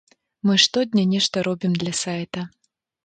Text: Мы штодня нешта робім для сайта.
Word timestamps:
Мы 0.49 0.55
штодня 0.63 1.03
нешта 1.13 1.45
робім 1.49 1.77
для 1.81 1.93
сайта. 2.03 2.49